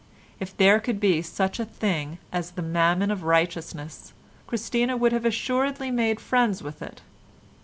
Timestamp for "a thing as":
1.59-2.49